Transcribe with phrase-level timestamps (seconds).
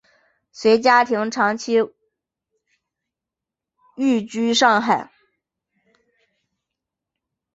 [0.51, 1.75] 随家庭长期
[3.97, 5.11] 寓居上海。